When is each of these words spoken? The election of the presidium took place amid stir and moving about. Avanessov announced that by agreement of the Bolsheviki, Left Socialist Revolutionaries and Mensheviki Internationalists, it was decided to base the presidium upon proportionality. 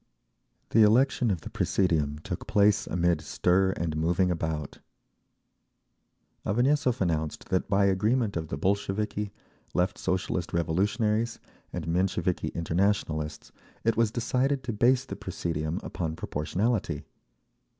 The 0.69 0.81
election 0.81 1.29
of 1.29 1.41
the 1.41 1.49
presidium 1.51 2.17
took 2.23 2.47
place 2.47 2.87
amid 2.87 3.21
stir 3.21 3.69
and 3.73 3.95
moving 3.95 4.31
about. 4.31 4.79
Avanessov 6.43 7.01
announced 7.01 7.49
that 7.49 7.69
by 7.69 7.85
agreement 7.85 8.35
of 8.35 8.47
the 8.47 8.57
Bolsheviki, 8.57 9.31
Left 9.75 9.99
Socialist 9.99 10.53
Revolutionaries 10.53 11.37
and 11.71 11.87
Mensheviki 11.87 12.47
Internationalists, 12.55 13.51
it 13.83 13.95
was 13.95 14.09
decided 14.09 14.63
to 14.63 14.73
base 14.73 15.05
the 15.05 15.15
presidium 15.15 15.79
upon 15.83 16.15
proportionality. 16.15 17.03